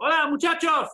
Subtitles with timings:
[0.00, 0.88] Hola muchachos,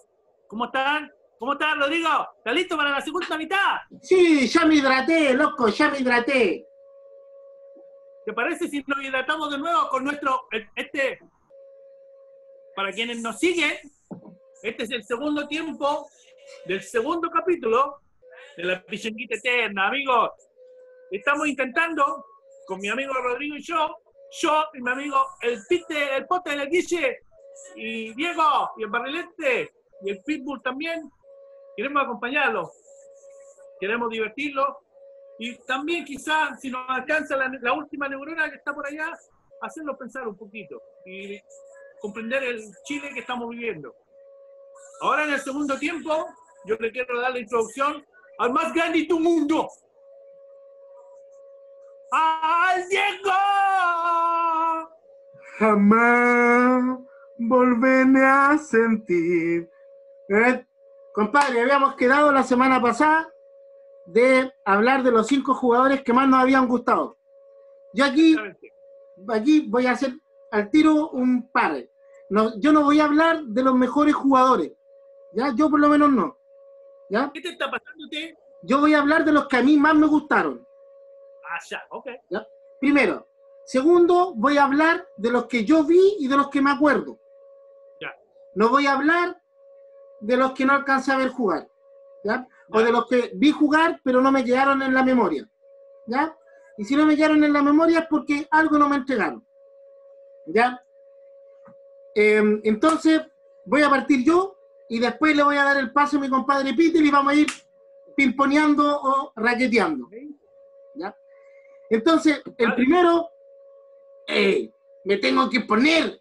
[0.46, 1.12] ¿cómo están?
[1.38, 2.08] ¿Cómo están, Rodrigo?
[2.38, 3.76] ¿Estás listo para la segunda mitad?
[4.00, 6.66] Sí, ya me hidraté, loco, ya me hidraté.
[8.24, 11.18] ¿Te parece si nos hidratamos de nuevo con nuestro, este,
[12.74, 13.76] para quienes nos siguen,
[14.62, 16.08] este es el segundo tiempo
[16.64, 18.00] del segundo capítulo
[18.56, 20.30] de la Pichenguita Eterna, amigos.
[21.10, 22.24] Estamos intentando,
[22.66, 23.94] con mi amigo Rodrigo y yo,
[24.40, 27.18] yo y mi amigo el Pite, el Pote, el Guille,
[27.76, 31.10] y Diego, y el Barrilete, y el Pitbull también,
[31.76, 32.70] queremos acompañarlo,
[33.80, 34.80] queremos divertirlo,
[35.38, 39.12] y también quizás, si nos alcanza la, la última neurona que está por allá,
[39.60, 41.40] hacerlo pensar un poquito y
[42.00, 43.94] comprender el Chile que estamos viviendo.
[45.00, 46.28] Ahora en el segundo tiempo,
[46.66, 48.04] yo le quiero dar la introducción
[48.38, 49.68] al más grande de tu mundo.
[52.12, 53.53] ¡Al Diego!
[55.64, 56.98] Jamás
[57.38, 59.70] volveré a sentir.
[60.28, 60.66] Eh,
[61.14, 63.32] compadre, habíamos quedado la semana pasada
[64.04, 67.16] de hablar de los cinco jugadores que más nos habían gustado.
[67.94, 68.36] Yo aquí,
[69.26, 70.12] aquí voy a hacer
[70.50, 71.82] al tiro un par.
[72.28, 74.70] No, yo no voy a hablar de los mejores jugadores.
[75.32, 75.54] ¿ya?
[75.56, 76.36] Yo por lo menos no.
[77.08, 77.30] ¿ya?
[77.32, 78.34] ¿Qué te está pasando usted?
[78.64, 80.62] Yo voy a hablar de los que a mí más me gustaron.
[81.50, 82.08] Ah, ya, ok.
[82.28, 82.46] ¿ya?
[82.80, 83.26] Primero.
[83.64, 87.18] Segundo, voy a hablar de los que yo vi y de los que me acuerdo.
[88.00, 88.14] Ya.
[88.54, 89.40] No voy a hablar
[90.20, 91.68] de los que no alcancé a ver jugar.
[92.24, 92.48] ¿ya?
[92.70, 95.48] O de los que vi jugar, pero no me quedaron en la memoria.
[96.06, 96.36] ¿Ya?
[96.76, 99.46] Y si no me quedaron en la memoria es porque algo no me entregaron.
[100.46, 100.82] ¿Ya?
[102.14, 103.22] Eh, entonces,
[103.64, 104.56] voy a partir yo
[104.88, 107.36] y después le voy a dar el paso a mi compadre Peter y vamos a
[107.36, 107.46] ir
[108.16, 110.08] pimponeando o raqueteando.
[110.94, 111.16] ¿Ya?
[111.90, 113.28] Entonces, el primero,
[114.28, 114.70] eh,
[115.04, 116.20] me tengo que poner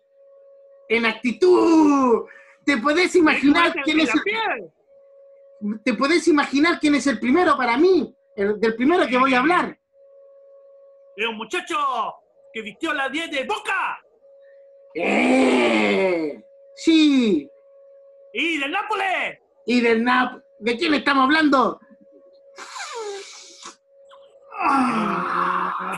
[0.89, 2.25] en actitud.
[2.65, 4.71] ¿Te podés imaginar quién es el,
[5.83, 8.15] ¿Te podés imaginar quién es el primero para mí?
[8.35, 9.78] El, del primero que voy a hablar.
[11.16, 11.75] Es un muchacho
[12.53, 14.01] que vistió la 10 de Boca.
[14.95, 16.44] ¡Eh!
[16.75, 17.49] Sí.
[18.33, 19.39] ¡Y del Nápoles!
[19.66, 20.44] ¿Y del Nap?
[20.59, 21.79] ¿De quién estamos hablando?
[24.59, 25.42] Ah,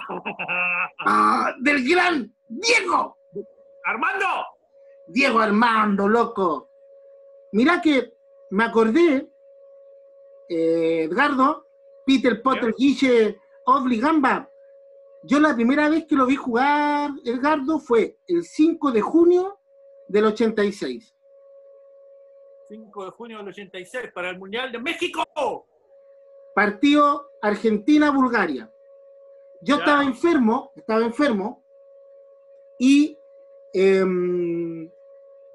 [1.05, 3.17] ah, del gran Diego.
[3.85, 4.25] ¡Armando!
[5.07, 6.69] Diego Armando, loco.
[7.51, 8.13] Mirá que
[8.51, 9.29] me acordé,
[10.49, 11.67] eh, Edgardo,
[12.05, 14.49] Peter Potter, Guille, Obli Gamba.
[15.23, 19.59] Yo la primera vez que lo vi jugar, Edgardo, fue el 5 de junio
[20.07, 21.15] del 86.
[22.69, 25.23] 5 de junio del 86 para el Mundial de México.
[26.53, 28.71] Partido Argentina-Bulgaria.
[29.61, 29.79] Yo Ya.
[29.83, 31.63] estaba enfermo, estaba enfermo,
[32.79, 33.17] y
[33.73, 34.83] em,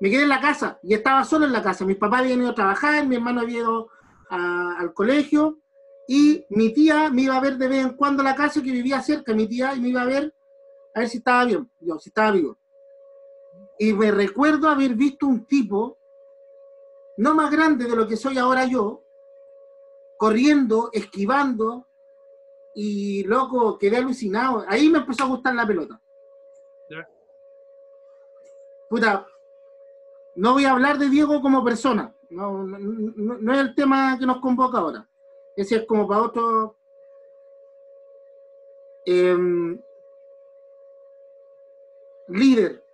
[0.00, 1.84] me quedé en la casa, y estaba solo en la casa.
[1.84, 3.88] Mis papás habían ido a trabajar, mi hermano había ido
[4.28, 5.58] a- al colegio,
[6.08, 8.72] y mi tía me iba a ver de vez en cuando a la casa que
[8.72, 10.34] vivía cerca, mi tía, y me iba a ver
[10.92, 12.58] a ver si estaba bien, yo, si estaba vivo.
[13.78, 15.96] Y me recuerdo haber visto un tipo,
[17.16, 19.02] no más grande de lo que soy ahora yo,
[20.18, 21.86] corriendo, esquivando,
[22.74, 24.64] y loco, quedé alucinado.
[24.68, 26.00] Ahí me empezó a gustar la pelota.
[28.88, 29.26] Puta,
[30.36, 32.14] no voy a hablar de Diego como persona.
[32.30, 35.08] No, no, no- no es el tema que nos convoca ahora.
[35.56, 36.76] Ese es como para otro.
[39.04, 39.80] Em,
[42.28, 42.84] líder,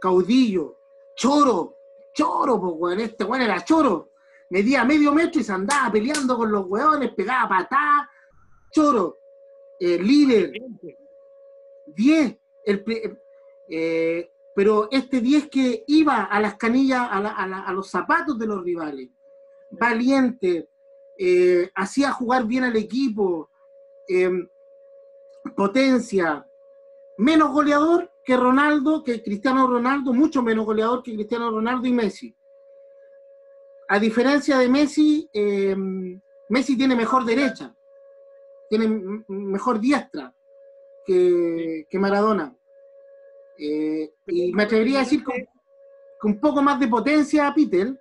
[0.00, 0.76] caudillo,
[1.14, 1.76] choro,
[2.14, 3.00] choro, pues, weón.
[3.00, 4.10] Este weón era choro.
[4.50, 8.08] Medía medio metro y se andaba peleando con los weones, pegaba patadas,
[8.70, 9.18] choro,
[9.84, 10.52] eh, líder,
[11.86, 13.02] 10, el, pri-
[13.68, 17.88] eh, pero este 10 que iba a las canillas, a, la- a la- a los
[17.90, 19.08] zapatos de los rivales,
[19.72, 20.68] valiente,
[21.18, 23.50] eh, hacía jugar bien al equipo,
[24.08, 24.30] eh,
[25.56, 26.46] potencia,
[27.18, 32.36] menos goleador que Ronaldo, que Cristiano Ronaldo, mucho menos goleador que Cristiano Ronaldo y Messi.
[33.88, 35.74] A diferencia de Messi, eh,
[36.48, 37.74] Messi tiene mejor derecha,
[38.72, 40.34] tiene mejor diestra
[41.04, 42.56] que, que Maradona.
[43.58, 45.34] Eh, y me atrevería a decir con,
[46.18, 47.94] con un poco más de potencia a Peter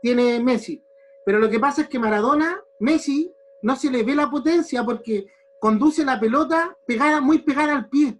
[0.00, 0.80] tiene Messi.
[1.26, 5.26] Pero lo que pasa es que Maradona, Messi, no se le ve la potencia porque
[5.58, 8.16] conduce la pelota pegada, muy pegada al pie.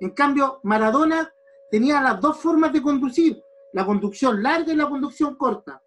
[0.00, 1.34] En cambio, Maradona
[1.70, 3.42] tenía las dos formas de conducir,
[3.72, 5.82] la conducción larga y la conducción corta.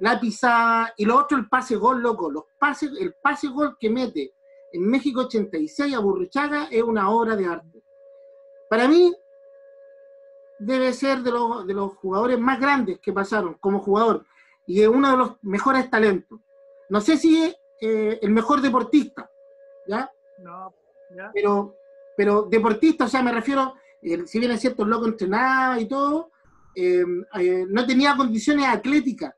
[0.00, 2.30] La pisada y lo otro el pase gol, loco.
[2.30, 4.34] Los pases, el pase gol que mete
[4.72, 7.82] en México 86 a Burruchaga es una obra de arte.
[8.68, 9.14] Para mí,
[10.58, 14.24] debe ser de los, de los jugadores más grandes que pasaron como jugador
[14.66, 16.40] y es uno de los mejores talentos.
[16.90, 19.30] No sé si es eh, el mejor deportista,
[19.86, 20.10] ¿ya?
[20.42, 20.74] No,
[21.16, 21.30] ya.
[21.32, 21.74] Pero,
[22.16, 25.86] pero deportista, o sea, me refiero, eh, si bien es cierto, el loco entrenaba y
[25.86, 26.30] todo,
[26.74, 27.04] eh,
[27.40, 29.34] eh, no tenía condiciones atléticas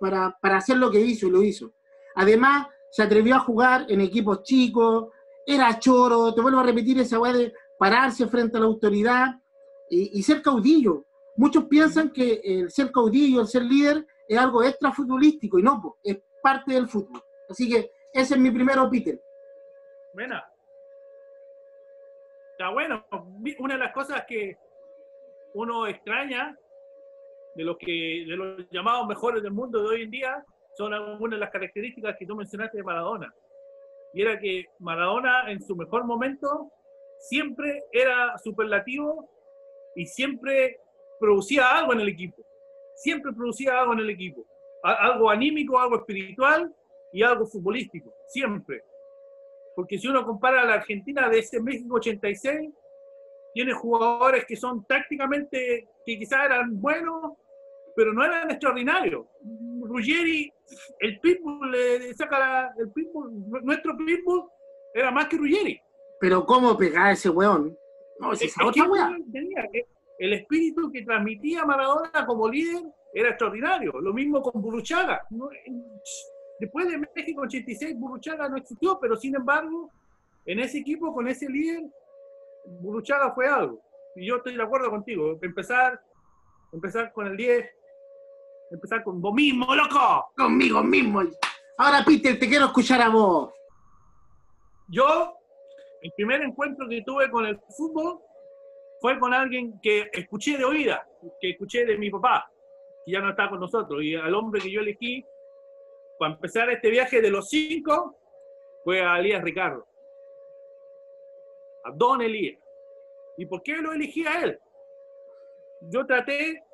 [0.00, 1.72] para, para hacer lo que hizo y lo hizo.
[2.14, 5.08] Además, se atrevió a jugar en equipos chicos,
[5.46, 9.40] era choro, te vuelvo a repetir esa weá de pararse frente a la autoridad
[9.88, 11.06] y, ser caudillo.
[11.36, 15.96] Muchos piensan que el ser caudillo, el ser líder, es algo extra futbolístico y no,
[16.02, 17.22] es parte del fútbol.
[17.48, 19.18] Así que ese es mi primero, Peter.
[20.12, 20.44] Buena.
[22.52, 23.06] Está bueno.
[23.60, 24.58] Una de las cosas que
[25.54, 26.58] uno extraña
[27.58, 30.44] de los que de los llamados mejores del mundo de hoy en día
[30.76, 33.34] son algunas de las características que tú mencionaste de Maradona.
[34.14, 36.70] Y era que Maradona en su mejor momento
[37.18, 39.28] siempre era superlativo
[39.96, 40.78] y siempre
[41.18, 42.46] producía algo en el equipo.
[42.94, 44.46] Siempre producía algo en el equipo.
[44.84, 46.72] Algo anímico, algo espiritual
[47.12, 48.14] y algo futbolístico.
[48.28, 48.84] Siempre.
[49.74, 52.70] Porque si uno compara a la Argentina de ese México 86,
[53.52, 57.32] tiene jugadores que son tácticamente, que quizás eran buenos,
[57.98, 59.26] pero no eran extraordinarios.
[59.82, 60.52] Ruggeri,
[61.00, 63.32] el Pitbull, le saca la- el Pitbull,
[63.64, 64.44] nuestro Pitbull
[64.94, 65.80] era más que Ruggeri.
[66.20, 67.76] Pero ¿cómo pegar a ese weón?
[68.20, 68.84] No, Es- esa es otra
[69.32, 69.84] tenía, eh,
[70.20, 74.00] El espíritu que transmitía Maradona como líder era extraordinario.
[74.00, 75.72] Lo mismo con eh,
[76.60, 79.90] Después de México 86, Burruchaga no existió, pero sin embargo,
[80.46, 81.82] en ese equipo, con ese líder,
[82.80, 83.80] Burruchaga fue algo.
[84.14, 85.36] Y yo estoy de acuerdo contigo.
[85.42, 86.00] Empezar,
[86.72, 87.64] empezar con el 10,
[88.70, 90.32] empezar con vos mismo, loco.
[90.36, 91.22] Conmigo mismo.
[91.78, 93.52] Ahora, Peter, te quiero escuchar a vos.
[94.88, 95.34] Yo,
[96.02, 98.20] el primer encuentro que tuve con el fútbol
[99.00, 101.06] fue con alguien que escuché de oída,
[101.40, 102.50] que escuché de mi papá,
[103.04, 104.02] que ya no está con nosotros.
[104.02, 105.24] Y al hombre que yo elegí
[106.18, 108.16] para empezar este viaje de los cinco
[108.82, 109.86] fue a Elías Ricardo.
[111.84, 112.58] A Don Elías.
[113.36, 114.58] ¿Y por qué lo elegí a él?
[115.82, 116.64] Yo traté,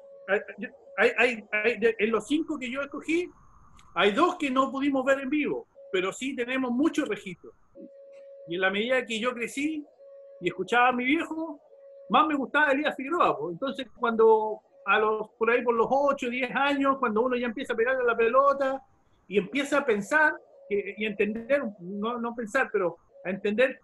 [0.97, 3.31] hay, hay- hay- en los cinco que yo escogí,
[3.95, 7.55] hay dos que no pudimos ver en vivo, pero sí tenemos muchos registros.
[8.49, 9.85] Y en la medida que yo crecí
[10.41, 11.61] y escuchaba a mi viejo,
[12.11, 13.39] más me gustaba Elías Figueroa.
[13.39, 13.53] pues.
[13.53, 17.73] Entonces, cuando a los, por ahí por los 8, 10 años, cuando uno ya empieza
[17.73, 18.83] a pegarle a la pelota
[19.29, 20.35] y empieza a pensar
[20.69, 23.81] que- y entender, no, no pensar, pero a entender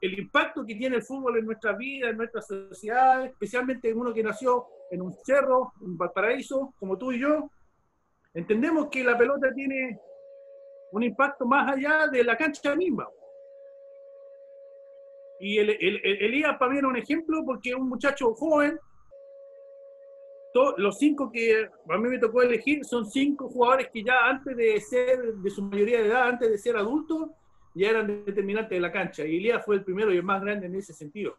[0.00, 4.12] el impacto que tiene el fútbol en nuestra vida, en nuestra sociedad, especialmente en uno
[4.12, 7.50] que nació en un cerro, en Valparaíso, como tú y yo,
[8.34, 9.98] entendemos que la pelota tiene
[10.92, 13.08] un impacto más allá de la cancha misma.
[15.40, 18.78] Y el, el- el- Elías para mí era un ejemplo porque un muchacho joven.
[20.52, 24.56] To- los cinco que a mí me tocó elegir son cinco jugadores que ya antes
[24.56, 27.28] de ser, de su mayoría de edad, antes de ser adultos,
[27.74, 29.24] ya eran determinantes de la cancha.
[29.24, 31.36] Y Elías fue el primero y el más grande en ese sentido.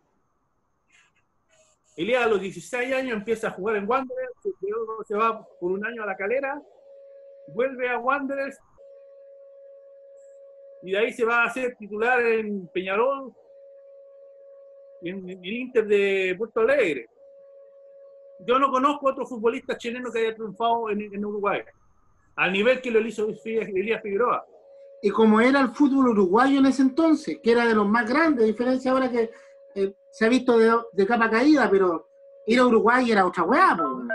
[1.96, 4.34] Elías a los 16 años empieza a jugar en Wanderers,
[5.08, 6.62] se va por un año a la calera,
[7.48, 8.60] vuelve a Wanderers
[10.84, 13.34] y de ahí se va a hacer titular en Peñarol,
[15.02, 17.08] en el Inter de Puerto Alegre.
[18.40, 21.62] Yo no conozco otro futbolista chileno que haya triunfado en, en Uruguay,
[22.36, 24.46] al nivel que lo hizo Elías Figueroa.
[25.06, 28.44] Y como era el fútbol uruguayo en ese entonces, que era de los más grandes,
[28.44, 29.30] diferencia ahora que
[29.76, 32.10] eh, se ha visto de, de capa caída, pero
[32.48, 34.10] ir a Uruguay era otra weá, weón.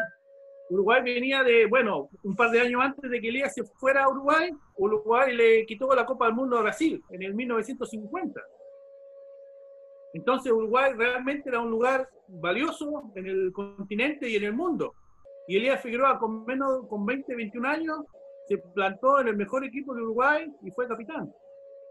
[0.68, 4.08] Uruguay venía de, bueno, un par de años antes de que Elías se fuera a
[4.08, 8.40] Uruguay, Uruguay le quitó la Copa del Mundo a Brasil en el 1950.
[10.14, 14.92] Entonces Uruguay realmente era un lugar valioso en el continente y en el mundo.
[15.46, 18.00] Y Elías Figueroa con menos, con 20, 21 años,
[18.50, 21.32] se plantó en el mejor equipo de Uruguay y fue capitán.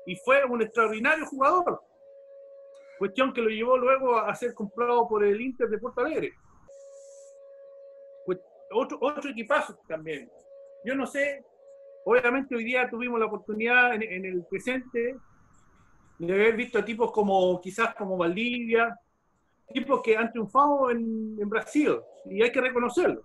[0.05, 1.81] Y fue un extraordinario jugador.
[2.97, 6.33] Cuestión que lo llevó luego a ser comprado por el Inter de Porto Alegre
[8.71, 10.29] otro, otro equipazo también.
[10.83, 11.43] Yo no sé,
[12.05, 15.15] obviamente hoy día tuvimos la oportunidad en, en el presente
[16.19, 18.97] de haber visto a tipos como quizás como Valdivia,
[19.73, 23.23] tipos que han triunfado en, en Brasil y hay que reconocerlo.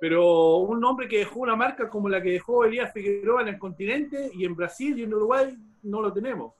[0.00, 3.58] Pero un hombre que dejó una marca como la que dejó Elías Figueroa en el
[3.58, 6.52] continente y en Brasil y en Uruguay no lo tenemos.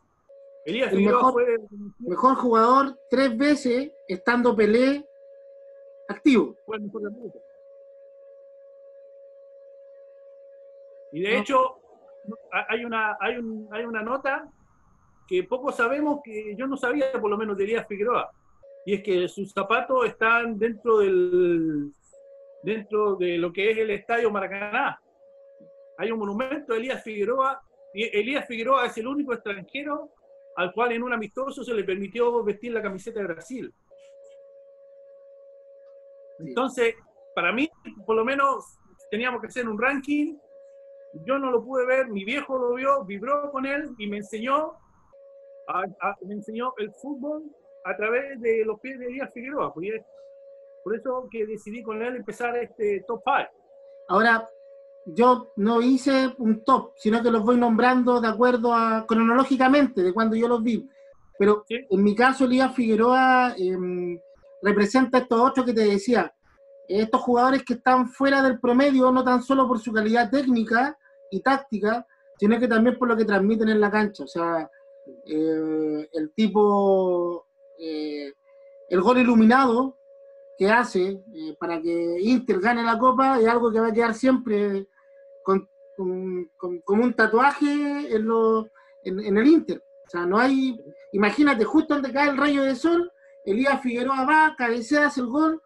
[0.65, 1.57] Elías El Figueroa mejor- fue
[1.99, 5.05] Mejor jugador tres veces estando Pelé
[6.09, 6.57] activo.
[6.65, 7.03] fue el mejor.
[11.13, 11.41] Y de No.
[11.41, 11.59] hecho,
[12.53, 14.49] ha- hay una, hay, un, hay una nota
[15.29, 18.31] que poco sabemos, que yo no sabía por lo menos de Elías Figueroa.
[18.87, 21.91] y es que sus zapatos están dentro del
[22.65, 24.99] dentro de lo que es el Estadio Maracaná.
[25.99, 27.61] Hay un monumento de Elías Figueroa,
[27.93, 30.11] y Elías Figueroa es el único extranjero
[30.57, 33.75] al cual en un amistoso se le permitió vestir la camiseta de Brasil.
[36.39, 36.95] Entonces,
[37.35, 37.69] para mí,
[38.07, 38.79] por lo menos,
[39.11, 40.37] teníamos que hacer un ranking.
[41.27, 44.73] Yo no lo pude ver, mi viejo lo vio, vibró con él y me enseñó,
[46.23, 47.45] me enseñó el fútbol
[47.85, 49.73] a través de los pies de Elías Figueroa.
[49.73, 49.89] Pues,
[50.85, 53.39] por eso que decidí con él empezar este top 5.
[54.09, 54.49] Ahora,
[55.07, 60.13] yo no hice un top, sino que los voy nombrando de acuerdo a cronológicamente de
[60.13, 60.87] cuando yo los vi.
[61.39, 64.19] Pero en mi caso, Elías Figueroa em,
[64.63, 66.33] representa estos otros que te decía,
[66.87, 70.97] estos jugadores que están fuera del promedio, no tan solo por su calidad técnica
[71.31, 72.07] y táctica,
[72.39, 74.25] sino que también por lo que transmiten en la cancha.
[74.25, 74.71] O sea,
[75.27, 77.47] eh, el tipo,
[77.79, 78.33] eh,
[78.91, 79.97] el gol iluminado
[80.57, 84.15] que hace eh, para que Inter gane la copa es algo que va a quedar
[84.15, 84.87] siempre
[85.43, 85.69] con,
[86.85, 88.69] como un tatuaje en, lo,
[89.05, 89.85] en, el Inter.
[90.07, 90.79] O sea, no hay,
[91.13, 93.11] imagínate, justo donde cae el rayo de sol,
[93.45, 95.63] Elías Figueroa va, cabecea, hace el gol,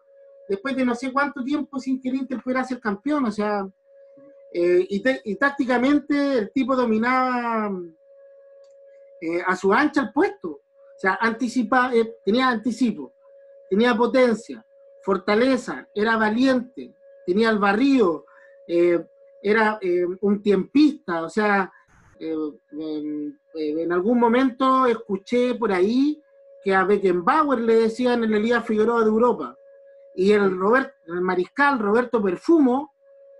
[0.47, 3.67] después de no sé cuánto tiempo sin que el Inter pudiera ser campeón, o sea,
[4.51, 7.71] eh, y, tácticamente el tipo dominaba
[9.21, 13.13] eh, a su ancha el puesto, o sea, anticipa, eh, tenía anticipo,
[13.69, 14.65] tenía potencia,
[15.09, 16.93] fortaleza, era valiente,
[17.25, 18.25] tenía el barrio,
[19.41, 19.79] era
[20.21, 21.73] un tiempista, o sea,
[22.19, 26.21] en algún momento escuché por ahí
[26.63, 29.57] que a Beckenbauer le decían en el Elías Figueroa de Europa.
[30.13, 32.93] Y el, Robert, el mariscal Roberto Perfumo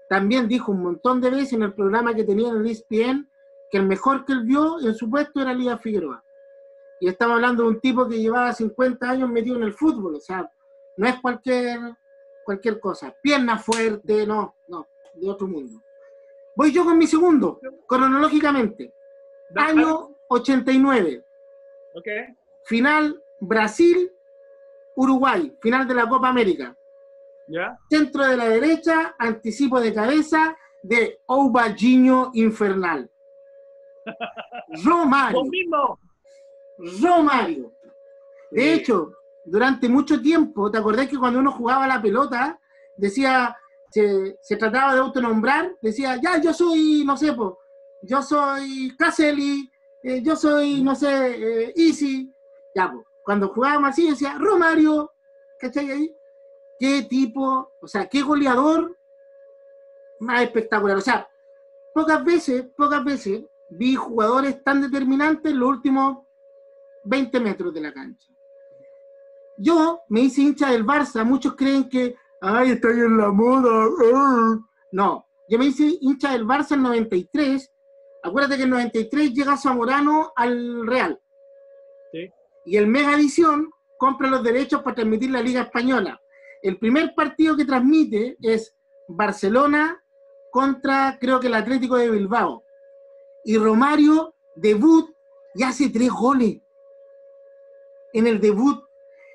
[0.09, 3.29] también dijo un montón de veces en el programa que tenía en el ESPN
[3.69, 6.23] que el mejor que él vio en su puesto era Elías Figueroa.
[6.99, 10.19] Y estamos hablando de un tipo que llevaba 50 años metido en el fútbol, o
[10.19, 10.49] sea,
[10.99, 11.79] no es cualquier,
[12.43, 13.15] cualquier cosa.
[13.23, 15.81] Pierna fuerte, no, no, de otro mundo.
[16.57, 18.93] Voy yo con mi segundo, cronológicamente.
[19.55, 21.25] Año 89.
[21.95, 22.35] Okay.
[22.65, 26.75] Final Brasil-Uruguay, final de la Copa América.
[27.89, 33.09] Centro de la derecha, anticipo de cabeza de Oubaginho Infernal.
[34.83, 35.43] Romario.
[37.01, 37.71] Romario.
[38.51, 39.13] De hecho,
[39.45, 42.59] durante mucho tiempo, ¿te acordás que cuando uno jugaba la pelota,
[42.97, 43.55] decía,
[43.91, 47.35] se, trataba de autonombrar, decía, ya, yo soy, no sé,
[48.03, 49.69] yo soy Caselli,
[50.03, 52.31] eh, yo soy, no sé, eh, Easy,
[52.75, 52.93] ya,
[53.23, 55.11] cuando jugábamos así decía, Romario,
[55.59, 56.15] ¿cachai ahí?
[56.79, 58.97] Qué tipo, o sea, qué goleador
[60.19, 60.97] más espectacular.
[60.97, 61.29] O sea,
[61.93, 66.25] pocas veces, pocas veces vi jugadores tan determinantes en los últimos
[67.03, 68.27] 20 metros de la cancha.
[69.59, 73.87] Yo me hice hincha del Barça, muchos creen que, ay, estoy en la moda.
[73.87, 74.65] Uh".
[74.91, 77.71] No, yo me hice hincha del Barça en 93.
[78.23, 81.21] Acuérdate que en 93 llega Zamorano al Real.
[82.11, 82.31] Sí
[82.69, 86.21] y el Mega Edición compra los derechos para transmitir la Liga Española.
[86.61, 88.75] El primer partido que transmite es
[89.07, 90.03] Barcelona
[90.51, 92.63] contra, creo que el Atlético de Bilbao.
[93.43, 95.09] Y Romario debut
[95.55, 96.61] y hace tres goles
[98.13, 98.83] en el debut.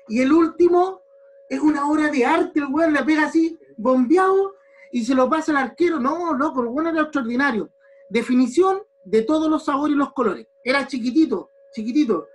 [0.07, 1.01] Y el último
[1.49, 4.55] es una obra de arte, el weón le pega así, bombeado,
[4.91, 5.99] y se lo pasa al arquero.
[5.99, 7.69] No, loco, el weón era extraordinario.
[8.09, 10.47] Definición de todos los sabores y los colores.
[10.63, 12.27] Era chiquitito, chiquitito,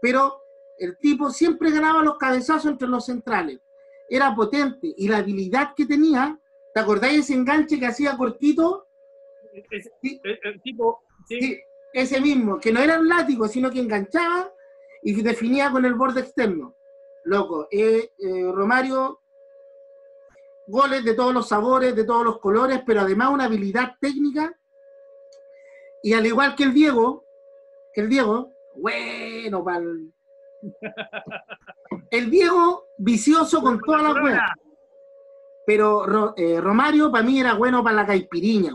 [0.00, 0.40] pero
[0.78, 3.60] el tipo siempre ganaba los cabezazos entre los centrales.
[4.08, 6.38] Era potente y la habilidad que tenía,
[6.74, 8.86] ¿te acordáis ese enganche que hacía cortito?
[9.52, 11.58] el, tipo, sí.
[11.92, 14.52] ese mismo, que no era un látigo, sino que enganchaba
[15.02, 16.75] y definía con el borde externo.
[17.26, 19.20] Loco, eh, eh, Romario,
[20.68, 24.56] goles de todos los sabores, de todos los colores, pero además una habilidad técnica.
[26.04, 27.24] Y al igual que el Diego,
[27.94, 29.80] el Diego, bueno, para
[32.10, 34.52] el, Diego vicioso con toda la buenas.
[35.66, 38.72] Pero eh, Romario para mí era bueno para la caipiriña,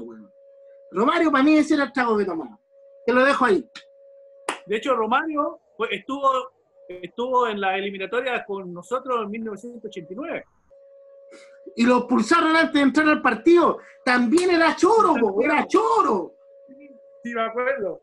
[0.92, 2.60] Romario para mí ese era el trago que tomaba.
[3.06, 3.66] Te lo dejo ahí.
[4.66, 6.52] De hecho, Romario estuvo,
[6.88, 10.46] estuvo en la eliminatoria con nosotros en 1989.
[11.76, 13.80] Y lo pulsaron antes de entrar al partido.
[14.04, 16.34] También era choro, era choro.
[17.24, 18.02] Sí, me acuerdo.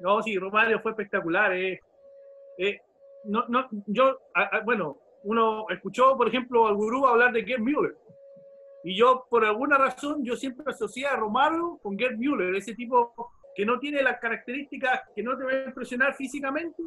[0.00, 1.52] No, sí, Romario fue espectacular.
[1.54, 1.80] Eh.
[2.58, 2.80] Eh,
[3.24, 4.18] no, no, yo,
[4.64, 7.96] bueno, uno escuchó, por ejemplo, al gurú hablar de Gerd Müller.
[8.82, 13.14] Y yo, por alguna razón, yo siempre asocié a Romario con Gerd Müller, ese tipo
[13.54, 16.82] que no tiene las características, que no te va a impresionar físicamente,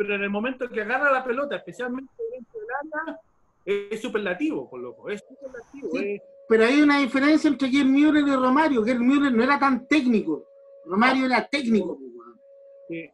[0.00, 2.68] pero en el momento que agarra la pelota, especialmente dentro del
[3.04, 3.20] área,
[3.66, 5.90] es superlativo, por loco, es superlativo.
[5.92, 6.14] Sí.
[6.14, 8.82] es- Pero hay una diferencia entre Gerd Müller y Romario.
[8.82, 10.46] Gerd Müller no era tan técnico.
[10.86, 11.98] Romario era técnico.
[11.98, 12.08] pues,
[12.88, 13.10] sí.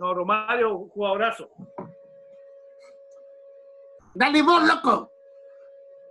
[0.00, 1.48] No, Romario, jugadorazo.
[4.14, 5.12] Dale vos, loco.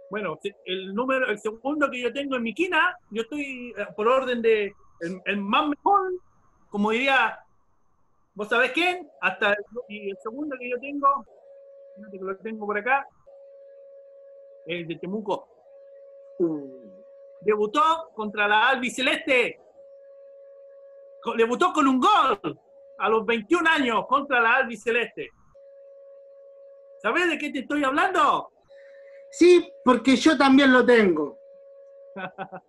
[0.09, 4.07] Bueno, el número, el segundo que yo tengo en mi quina, yo estoy eh, por
[4.07, 6.13] orden de el, el más mejor,
[6.69, 7.37] como diría,
[8.37, 9.09] ¿vos sabés quién?
[9.19, 11.25] Hasta el, y el segundo que yo tengo,
[12.11, 13.07] que lo tengo por acá,
[14.67, 15.49] el de Temuco.
[17.41, 19.59] Debutó contra la albiceleste.
[21.35, 22.59] Debutó con un gol
[22.99, 25.31] a los 21 años contra la albiceleste.
[27.01, 28.51] ¿Sabés de qué te estoy hablando?
[29.31, 31.37] Sí, porque yo también lo tengo.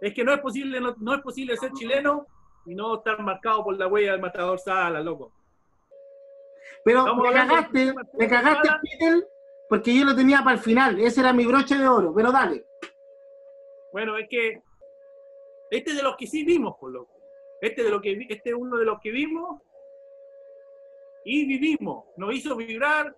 [0.00, 2.26] Es que no es posible, no, no es posible ser chileno
[2.66, 5.32] y no estar marcado por la huella del matador Sala, loco.
[6.84, 8.68] Pero me de cagaste, me cagaste.
[8.82, 9.28] Peter,
[9.68, 10.98] porque yo lo tenía para el final.
[11.00, 12.12] Ese era mi broche de oro.
[12.14, 12.64] Pero dale.
[13.92, 14.62] Bueno, es que
[15.70, 17.12] este es de los que sí vimos, por loco.
[17.60, 19.62] Este, de lo que, este es uno de los que vimos
[21.24, 22.04] y vivimos.
[22.16, 23.16] Nos hizo vibrar.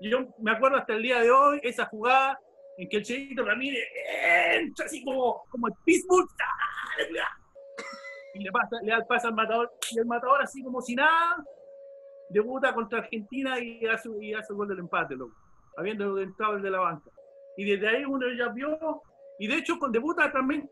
[0.00, 2.40] Yo me acuerdo hasta el día de hoy esa jugada
[2.76, 3.84] en que el Cheito Ramírez
[4.52, 7.41] entra así como, como el pitbull ¡ah!
[8.34, 11.44] Y le, pasa, le pase al matador y el matador así como si nada
[12.30, 15.34] debuta contra Argentina y hace, y hace el gol del empate, loco,
[15.76, 17.10] habiendo entrado el de la banca.
[17.56, 19.02] Y desde ahí uno ya vio,
[19.38, 20.68] y de hecho con debuta también,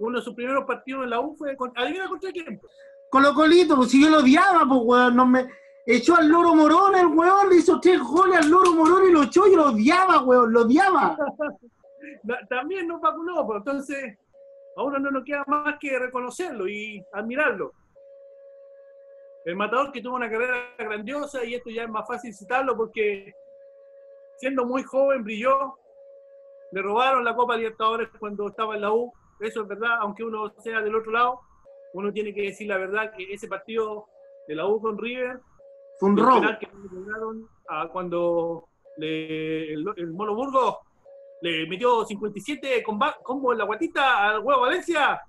[0.00, 2.60] uno de sus primeros partidos en la U fue, con, adivina contra quién.
[3.10, 5.16] Colo Colito, pues si yo lo odiaba, pues weón.
[5.16, 5.46] No me...
[5.88, 9.22] Echó al Loro Morón, el weón, le hizo tres goles al Loro Morón y lo
[9.22, 11.16] echó y lo odiaba, weón, lo odiaba.
[12.50, 14.18] También nos vacunó, pues entonces
[14.76, 17.72] a uno no nos queda más que reconocerlo y admirarlo.
[19.44, 23.32] El matador que tuvo una carrera grandiosa y esto ya es más fácil citarlo porque
[24.36, 25.78] siendo muy joven brilló,
[26.72, 30.52] le robaron la Copa Libertadores cuando estaba en la U, eso es verdad, aunque uno
[30.58, 31.40] sea del otro lado,
[31.94, 34.06] uno tiene que decir la verdad que ese partido
[34.48, 35.38] de la U con River
[35.98, 36.40] Fue un robo.
[36.60, 36.68] que
[37.92, 38.64] cuando
[38.96, 40.76] le- el, el Mono Burgos
[41.42, 45.20] le metió 57 comba- combo en la guatita al huevo Valencia.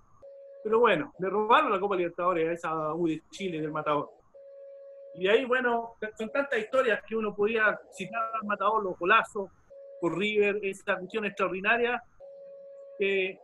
[0.63, 4.09] Pero bueno, le robaron la Copa Libertadores a esa U de Chile del Matador.
[5.15, 9.49] Y ahí, bueno, son tantas historias que uno podía citar al Matador, los golazos,
[9.99, 12.01] por River, esa cuestión extraordinaria.
[12.99, 13.39] que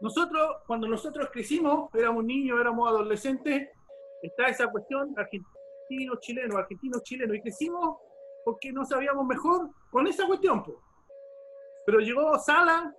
[0.00, 3.68] nosotros, cuando nosotros crecimos, éramos niños, éramos adolescentes,
[4.20, 7.98] está esa cuestión argentino, chileno, argentino, chileno, y crecimos
[8.44, 10.62] porque no sabíamos mejor con esa cuestión.
[10.64, 10.80] po.
[11.86, 12.94] Pero llegó Sala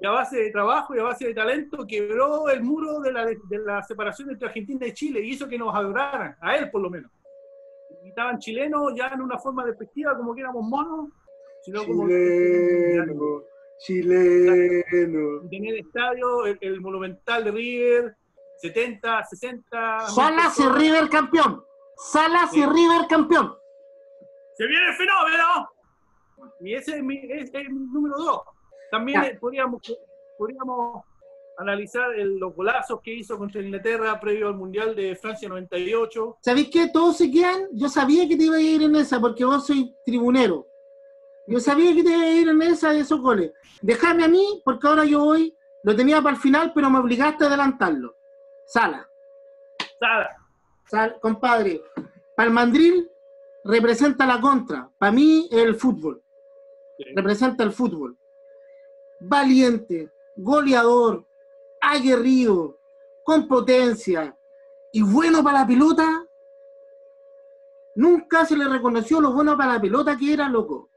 [0.00, 3.26] y a base de trabajo y a base de talento quebró el muro de la,
[3.26, 6.80] de la separación entre Argentina y Chile y hizo que nos adoraran, a él por
[6.80, 7.10] lo menos.
[8.02, 11.10] Y estaban chilenos ya en una forma despectiva, como que éramos monos,
[11.62, 13.42] sino como Chileno,
[13.78, 15.44] chileno.
[15.44, 18.16] y tener estadio, el, el monumental de River,
[18.56, 20.00] 70, 60.
[20.08, 21.62] Salas y River campeón.
[21.96, 22.66] Salas y Sí.
[22.66, 23.54] River campeón.
[24.56, 25.68] ¡Se viene el fenómeno!
[26.60, 28.40] Y ese es mi, es- es mi número dos.
[28.90, 29.28] También Ya.
[29.28, 29.80] eh, podríamos,
[30.38, 31.04] podríamos
[31.58, 36.38] analizar el- los golazos que hizo contra Inglaterra previo al Mundial de Francia 98.
[36.40, 36.88] ¿Sabéis qué?
[36.92, 37.68] Todos se quedan.
[37.72, 40.66] Yo sabía que te iba a ir en esa porque vos sois tribunero.
[41.46, 43.52] Yo sabía que te iba a ir en esa de esos goles.
[43.82, 45.54] Déjame a mí porque ahora yo voy.
[45.82, 48.14] Lo tenía para el final, pero me obligaste a adelantarlo.
[48.66, 49.08] Sala.
[49.98, 50.36] Sala.
[50.86, 51.82] Sal, compadre.
[52.36, 53.10] Palmandril
[53.64, 54.88] representa la contra.
[54.98, 56.22] Para mí, el fútbol.
[57.14, 58.16] Representa el fútbol.
[59.20, 61.26] Valiente, goleador,
[61.80, 62.78] aguerrido,
[63.24, 64.36] con potencia
[64.92, 66.26] y bueno para la pelota.
[67.96, 70.90] Nunca se le reconoció lo bueno para la pelota que era, loco.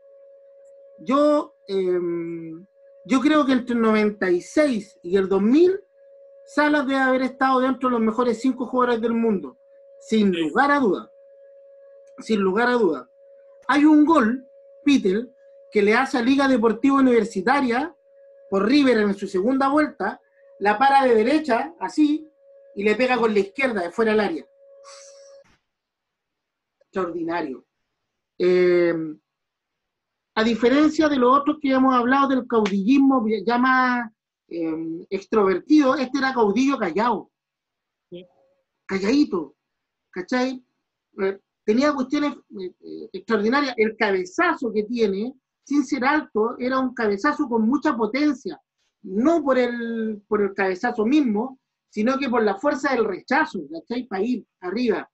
[0.99, 2.65] Yo, em,
[3.05, 5.79] yo creo que entre el 96 y el 2000,
[6.45, 9.57] Salas debe haber estado dentro de los mejores cinco jugadores del mundo,
[10.01, 11.09] sin lugar a duda.
[12.19, 13.09] Sin lugar a duda.
[13.67, 14.45] Hay un gol,
[14.83, 15.32] Peter,
[15.73, 17.93] que le hace a Liga Deportiva Universitaria
[18.51, 20.21] por River en su segunda vuelta,
[20.59, 22.29] la para de derecha, así,
[22.75, 24.45] y le pega con la izquierda, de fuera del área.
[26.81, 27.65] Extraordinario.
[28.38, 28.93] Eh,
[30.36, 34.12] a diferencia de los otros que hemos hablado del caudillismo ya más
[34.49, 37.31] eh, extrovertido, este era caudillo callado.
[38.86, 39.55] Calladito.
[40.12, 40.63] ¿Cachai?
[41.19, 42.36] Eh, tenía cuestiones
[43.12, 43.73] extraordinarias.
[43.77, 45.33] El cabezazo que tiene,
[45.63, 48.60] sin ser alto, era un cabezazo con mucha potencia.
[49.04, 54.08] No por el, por el cabezazo mismo, sino que por la fuerza del rechazo, ¿cachai?
[54.08, 55.10] Para ir arriba.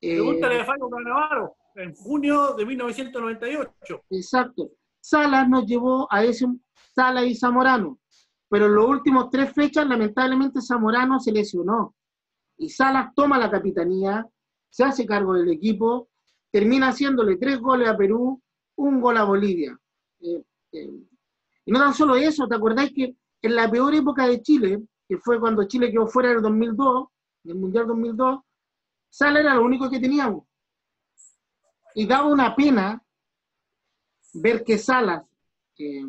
[0.00, 4.02] Pregúntale a Fabio Cannavaro, en junio de 1998.
[4.10, 4.70] Exacto.
[5.00, 6.46] Salas nos llevó a ese,
[6.94, 7.98] Salas y Zamorano,
[8.48, 11.94] pero en los últimos tres fechas, lamentablemente, Zamorano se lesionó.
[12.56, 14.26] Y Salas toma la capitanía,
[14.70, 16.10] se hace cargo del equipo,
[16.52, 18.40] termina haciéndole tres goles a Perú,
[18.76, 19.78] un gol a Bolivia.
[20.20, 20.90] Eh, eh,
[21.66, 25.18] y no tan solo eso, ¿te acordáis que en la peor época de Chile, que
[25.18, 27.08] fue cuando Chile quedó fuera del 2002,
[27.42, 28.40] del Mundial 2002,
[29.10, 30.44] Salas era lo único que teníamos.
[31.94, 33.02] Y daba una pena
[34.32, 35.24] ver que Salas
[35.78, 36.02] eh,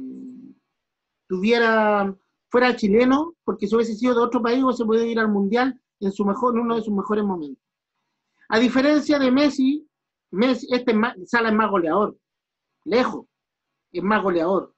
[1.28, 2.16] tuviera,
[2.50, 6.12] fuera chileno, porque si hubiese sido de otro país, se puede ir al Mundial en,
[6.12, 7.64] su mejor, en uno de sus mejores momentos.
[8.50, 9.88] A diferencia de Messi,
[10.32, 10.94] Messi este
[11.26, 12.18] Salas es más goleador,
[12.86, 13.26] lejos,
[13.92, 14.74] es más goleador.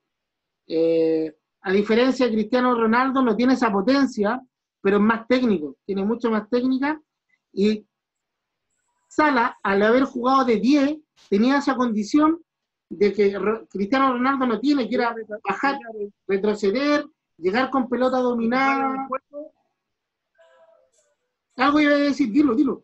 [0.68, 4.42] Eh, a diferencia de Cristiano Ronaldo, no tiene esa potencia,
[4.82, 7.00] pero es más técnico, tiene mucho más técnica.
[7.54, 7.86] Y
[9.08, 10.98] Sala, al haber jugado de 10,
[11.30, 12.42] tenía esa condición
[12.90, 13.38] de que
[13.70, 15.78] Cristiano Ronaldo no tiene, que era bajar,
[16.28, 17.06] retroceder,
[17.38, 19.08] llegar con pelota dominada.
[21.56, 22.84] Algo iba a decir, dilo, dilo.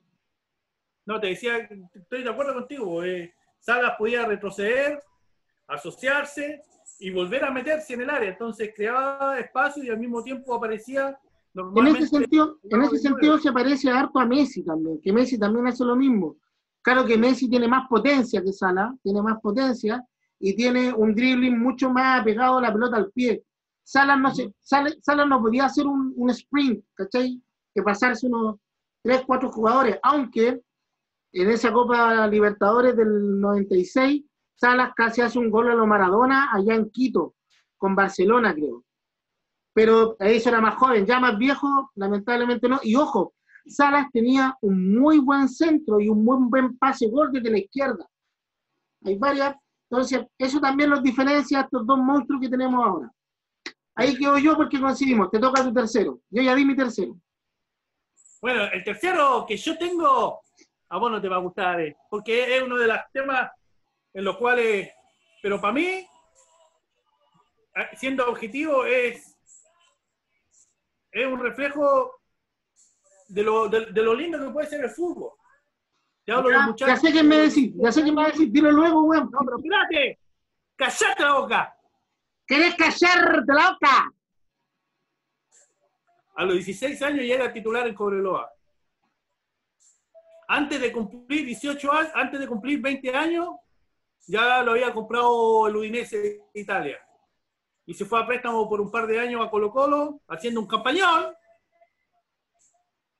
[1.05, 3.03] No, te decía, estoy de acuerdo contigo.
[3.03, 5.01] Eh, Salas podía retroceder,
[5.75, 6.61] asociarse
[6.99, 8.29] y volver a meterse en el área.
[8.29, 11.17] Entonces creaba espacio y al mismo tiempo aparecía
[11.53, 11.99] normalmente.
[11.99, 15.67] En ese sentido, en ese sentido se parece harto a Messi también, que Messi también
[15.67, 16.37] hace lo mismo.
[16.81, 20.05] Claro que Messi tiene más potencia que Sala, tiene más potencia
[20.39, 23.43] y tiene un dribbling mucho más apegado a la pelota al pie.
[23.83, 27.41] Sala no, se, Sala, no podía hacer un, un, sprint, ¿cachai?
[27.73, 28.57] Que pasarse unos
[29.03, 30.61] 3, 4 jugadores, aunque
[31.33, 34.23] en esa Copa Libertadores del 96,
[34.55, 37.35] Salas casi hace un gol a lo Maradona allá en Quito,
[37.77, 38.83] con Barcelona, creo.
[39.73, 42.79] Pero eso era más joven, ya más viejo, lamentablemente no.
[42.83, 43.33] Y ojo,
[43.65, 48.07] Salas tenía un muy buen centro y un muy buen pase gol desde la izquierda.
[49.05, 49.55] Hay varias.
[49.89, 53.11] Entonces, eso también los diferencia a estos dos monstruos que tenemos ahora.
[53.95, 55.29] Ahí quedo yo porque coincidimos.
[55.29, 56.19] Te toca tu tercero.
[56.29, 57.15] Yo ya di mi tercero.
[58.41, 60.41] Bueno, el tercero que yo tengo,
[60.89, 63.51] a vos no te va a gustar, eh, porque es uno de los temas
[64.13, 64.89] en los cuales,
[65.41, 66.07] pero para mí,
[67.95, 69.35] siendo objetivo, es,
[71.11, 72.19] es un reflejo
[73.27, 75.31] de lo, de, lo lindo que puede ser el fútbol.
[76.25, 77.01] Ya, hablo ya, muchachos.
[77.01, 79.29] Ya sé qué me decís, ya sé qué me decir, dilo luego, weón.
[79.31, 80.19] No, pero espérate,
[80.75, 81.77] callate la boca.
[82.45, 84.13] ¿Querés callarte la boca?
[86.35, 88.51] A los 16 años ya era titular en Cobreloa.
[90.47, 93.49] Antes de cumplir 18 años, antes de cumplir 20 años,
[94.27, 96.99] ya lo había comprado el Udinese de Italia.
[97.85, 100.67] Y se fue a préstamo por un par de años a Colo Colo, haciendo un
[100.67, 101.33] campañón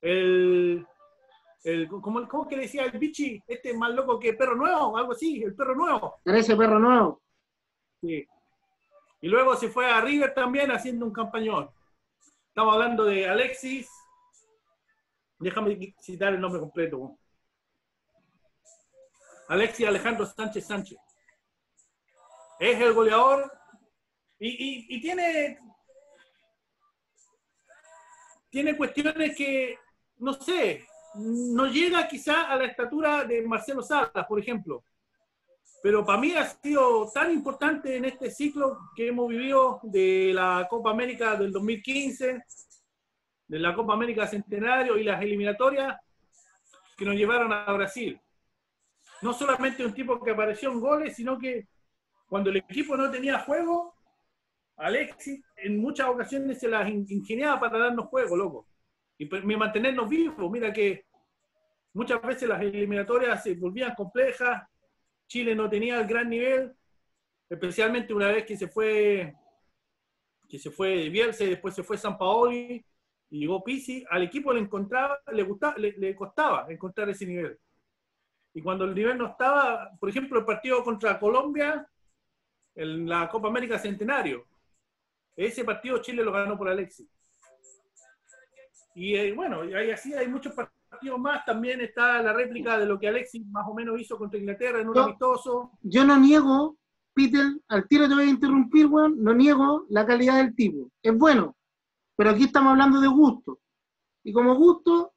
[0.04, 0.86] el,
[1.64, 3.42] el ¿cómo, ¿cómo, que decía el bichi?
[3.46, 6.20] Este más loco que perro nuevo, algo así, el perro nuevo.
[6.24, 7.22] Ese perro nuevo.
[8.02, 8.26] Sí.
[9.22, 11.70] Y luego se fue a River también haciendo un campañón.
[12.48, 13.88] Estamos hablando de Alexis.
[15.38, 17.18] Déjame citar el nombre completo.
[19.48, 20.98] Alexis Alejandro Sánchez Sánchez.
[22.58, 23.52] Es el goleador
[24.38, 25.58] y, tiene,
[28.50, 29.78] tiene cuestiones que
[30.18, 34.84] no sé, no llega quizá a la estatura de Marcelo Salas, por ejemplo.
[35.82, 40.66] Pero para mí ha sido tan importante en este ciclo que hemos vivido de la
[40.68, 42.42] Copa América del 2015,
[43.46, 45.96] de la Copa América Centenario y las eliminatorias
[46.96, 48.18] que nos llevaron a Brasil.
[49.24, 51.66] No solamente un tipo que apareció en goles, sino que
[52.26, 53.94] cuando el equipo no tenía juego,
[54.76, 58.68] Alexis en muchas ocasiones se las ingeniaba para darnos juego, loco
[59.16, 60.50] y mantenernos vivos.
[60.50, 61.06] Mira que
[61.94, 64.68] muchas veces las eliminatorias se volvían complejas,
[65.26, 66.74] Chile no tenía el gran nivel,
[67.48, 69.34] especialmente una vez que se fue
[70.50, 72.84] que se fue Bielsa y después se fue San Paoli
[73.30, 77.58] y llegó Pisi, al equipo le encontraba, le gustaba, le, costaba encontrar ese nivel.
[78.54, 81.86] Y cuando el nivel no estaba, por ejemplo, el partido contra Colombia
[82.76, 84.46] en la Copa América Centenario,
[85.36, 87.08] ese partido Chile lo ganó por Alexis.
[88.94, 91.44] Y eh, bueno, hay así, hay muchos partidos más.
[91.44, 94.88] También está la réplica de lo que Alexis más o menos hizo contra Inglaterra en
[94.88, 95.72] un amistoso.
[95.82, 96.76] Yo no niego,
[97.12, 100.92] Peter, al tiro te voy a interrumpir, weón, no niego la calidad del tipo.
[101.02, 101.56] Es bueno,
[102.14, 103.58] pero aquí estamos hablando de gusto.
[104.22, 105.12] Y como gusto,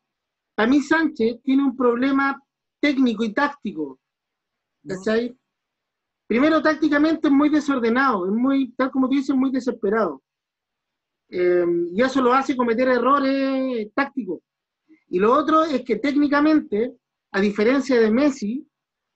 [0.56, 2.41] para mí Sánchez tiene un problema
[2.88, 4.00] técnico y táctico.
[4.88, 5.38] ¿Cachai?
[6.26, 10.21] Primero, tácticamente es muy desordenado, es muy, tal como tú dices, muy desesperado.
[11.30, 14.39] eh, y eso lo hace cometer errores tácticos.
[15.10, 16.95] Y lo otro es que técnicamente,
[17.32, 18.65] a diferencia de Messi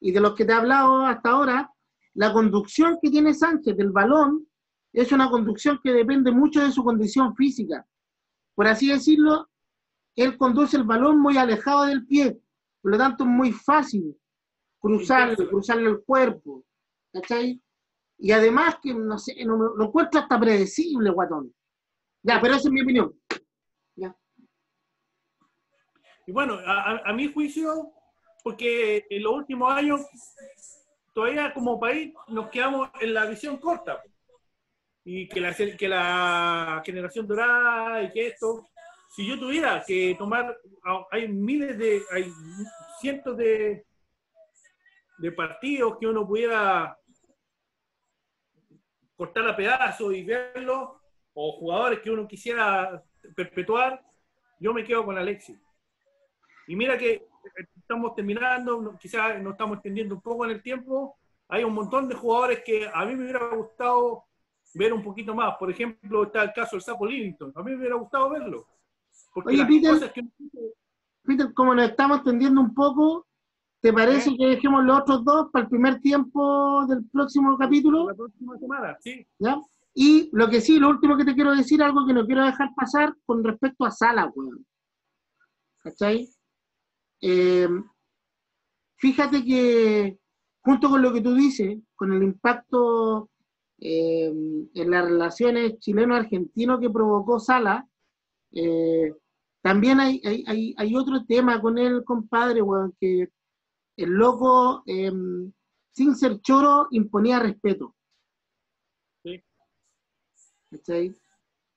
[0.01, 1.71] y de los que te he hablado hasta ahora,
[2.15, 4.45] la conducción que tiene Sánchez del balón
[4.91, 7.86] es una conducción que depende mucho de su condición física.
[8.55, 9.49] Por así decirlo,
[10.17, 12.41] él conduce el balón muy alejado del pie,
[12.81, 14.17] por lo tanto es muy fácil
[14.79, 16.65] cruzarlo, cruzarle el cuerpo,
[17.13, 17.61] ¿cachai?
[18.17, 21.53] Y además que, no sé, no, lo encuentro hasta predecible, guatón.
[22.23, 23.19] Ya, pero esa es mi opinión.
[23.95, 24.15] Ya.
[26.27, 27.91] Y bueno, a, mi juicio,
[28.43, 30.01] porque en los últimos años,
[31.13, 34.01] todavía como país nos quedamos en la visión corta.
[35.03, 38.69] Y que la, que la generación dorada y que esto,
[39.12, 40.58] si yo tuviera que tomar,
[41.12, 42.32] hay miles de, hay
[43.02, 43.86] cientos de,
[45.17, 46.97] de partidos que uno pudiera
[49.17, 51.02] cortar a pedazos y verlo,
[51.34, 53.04] o jugadores que uno quisiera
[53.36, 54.02] perpetuar,
[54.60, 55.60] yo me quedo con Alexis.
[56.67, 57.28] Y mira que
[57.76, 61.17] estamos terminando, quizás nos estamos extendiendo un poco en el tiempo,
[61.50, 64.24] hay un montón de jugadores que a mí me hubiera gustado
[64.74, 65.58] ver un poquito más.
[65.58, 67.52] Por ejemplo, está el caso del Sapo Livington.
[67.56, 68.67] A mí me hubiera gustado verlo.
[69.33, 70.13] Oye, Peter,
[71.23, 73.27] Peter, como nos estamos extendiendo un poco,
[73.81, 78.07] ¿Te parece que dejemos los otros dos para el primer tiempo del próximo capítulo?
[78.09, 79.25] La próxima semana, sí.
[79.39, 79.59] ¿Ya?
[79.95, 82.69] Y lo que sí, lo último que te quiero decir, algo que no quiero dejar
[82.75, 84.63] pasar con respecto a Sala, weón.
[85.79, 86.29] ¿Cachai?
[87.21, 87.67] Eh,
[88.97, 90.19] fíjate que,
[90.61, 93.31] junto con lo que tú dices, con el impacto
[93.79, 94.31] eh,
[94.75, 97.87] en las relaciones chileno-argentino que provocó Sala,
[98.51, 99.11] eh,
[99.62, 103.30] también hay, hay, hay, otro tema con el compadre, weón, que
[103.95, 105.52] el loco, em,
[105.91, 107.95] sin ser choro, imponía respeto.
[109.24, 109.41] Sí.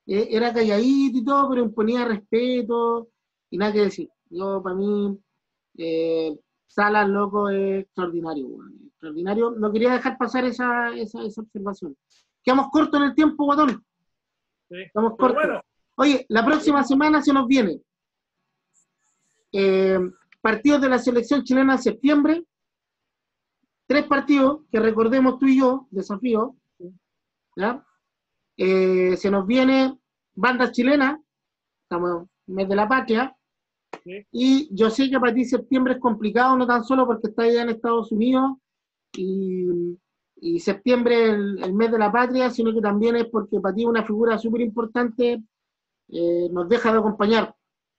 [0.07, 3.09] E, era calladito y todo, pero imponía respeto
[3.51, 4.09] y nada que decir.
[4.31, 5.19] Yo, para mí,
[5.77, 8.49] eh, Salas, loco, es extraordinario,
[8.87, 9.51] extraordinario.
[9.51, 11.97] No quería dejar pasar esa, esa, observación.
[12.43, 13.85] Quedamos cortos en el tiempo, guatón.
[14.71, 14.77] Sí.
[14.93, 15.61] Quedamos cortos.
[15.97, 17.81] Oye, la próxima semana se nos viene.
[19.53, 19.99] Eh,
[20.41, 22.45] partidos de la selección chilena en septiembre,
[23.87, 26.57] tres partidos que recordemos tú y yo, desafío,
[28.57, 29.97] eh, se nos viene
[30.35, 31.21] banda chilena,
[31.83, 33.37] estamos en mes de la patria,
[34.33, 37.63] y yo sé que para ti septiembre es complicado, no tan solo porque está allá
[37.63, 38.57] en Estados Unidos,
[39.17, 39.97] y,
[40.59, 44.05] septiembre el, el, mes de la patria, sino que también es porque para ti una
[44.05, 45.43] figura súper importante
[46.09, 47.55] eh, nos deja de acompañar.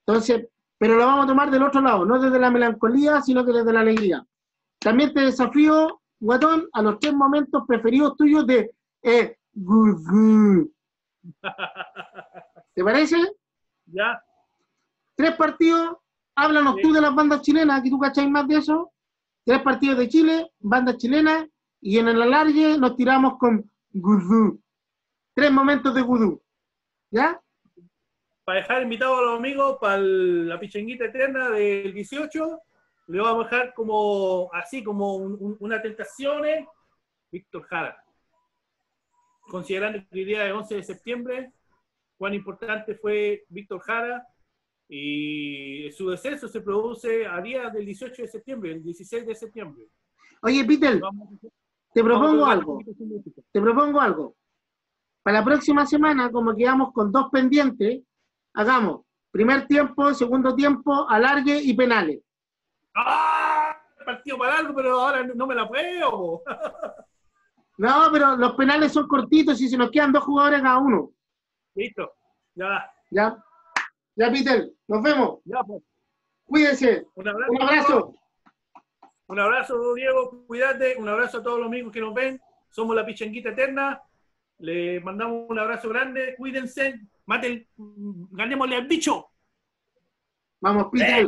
[0.05, 3.53] Entonces, pero lo vamos a tomar del otro lado, no desde la melancolía, sino que
[3.53, 4.25] desde la alegría.
[4.79, 9.37] También te desafío, Guatón, a los tres momentos preferidos tuyos de eh,
[12.73, 13.17] ¿Te parece?
[13.85, 14.21] Ya.
[15.15, 15.97] Tres partidos,
[16.35, 18.91] háblanos tú de las bandas chilenas, que tú cacháis más de eso.
[19.45, 21.47] Tres partidos de Chile, bandas chilenas,
[21.79, 24.61] y en el alargue nos tiramos con Gudú.
[25.33, 26.41] Tres momentos de Gudú.
[27.11, 27.39] ¿Ya?
[28.45, 32.59] Para dejar invitados a los amigos para la pichenguita eterna del 18,
[33.07, 36.43] le vamos a dejar como así, como una tentación,
[37.31, 38.03] Víctor Jara.
[39.41, 41.53] Considerando que el día de 11 de septiembre,
[42.17, 44.27] cuán importante fue Víctor Jara
[44.87, 49.87] y su descenso se produce a día del 18 de septiembre, el 16 de septiembre.
[50.43, 51.01] Oye, Peter,
[51.93, 52.79] te propongo algo.
[53.51, 54.35] Te propongo algo.
[55.23, 58.03] Para la próxima semana, como quedamos con dos pendientes,
[58.55, 62.21] hagamos primer tiempo, segundo tiempo, alargue y penales.
[62.95, 63.75] ¡Ah!
[64.05, 66.41] Partido para algo, pero ahora no me la puedo.
[67.77, 71.11] no, pero los penales son cortitos y se nos quedan dos jugadores cada uno.
[71.73, 72.13] Listo,
[72.53, 72.89] ya.
[73.11, 73.37] Ya.
[74.15, 75.39] Ya, Peter, nos vemos.
[75.43, 75.83] Ya, pues.
[76.45, 77.05] Cuídense.
[77.15, 77.51] Un abrazo.
[77.51, 78.15] Un abrazo.
[79.27, 80.45] Un abrazo, Diego.
[80.47, 80.95] Cuídate.
[80.95, 82.39] Un abrazo a todos los amigos que nos ven.
[82.69, 84.01] Somos la Pichanguita Eterna.
[84.59, 86.35] Le mandamos un abrazo grande.
[86.37, 87.01] Cuídense.
[87.25, 87.67] Maten,
[88.31, 89.31] ganémosle al bicho.
[90.61, 91.27] Vamos, Peter.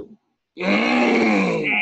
[0.56, 1.77] Eh.